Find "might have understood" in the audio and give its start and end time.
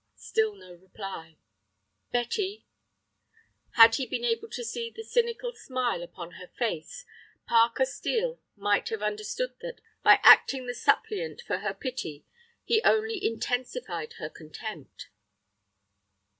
8.55-9.53